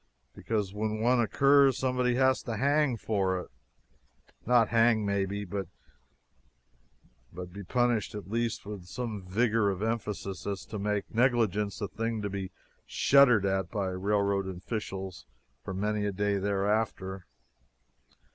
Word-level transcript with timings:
Because 0.33 0.73
when 0.73 0.99
one 0.99 1.19
occurs, 1.19 1.77
somebody 1.77 2.15
has 2.15 2.41
to 2.41 2.57
hang 2.57 2.97
for 2.97 3.39
it! 3.39 3.51
Not 4.47 4.69
hang, 4.69 5.05
maybe, 5.05 5.45
but 5.45 5.67
be 7.51 7.63
punished 7.63 8.15
at 8.15 8.27
least 8.27 8.65
with 8.65 8.85
such 8.87 9.21
vigor 9.27 9.69
of 9.69 9.83
emphasis 9.83 10.47
as 10.47 10.65
to 10.65 10.79
make 10.79 11.13
negligence 11.13 11.79
a 11.81 11.87
thing 11.87 12.23
to 12.23 12.31
be 12.31 12.49
shuddered 12.87 13.45
at 13.45 13.69
by 13.69 13.89
railroad 13.89 14.47
officials 14.47 15.27
for 15.63 15.71
many 15.71 16.07
a 16.07 16.11
day 16.11 16.39
thereafter. 16.39 17.27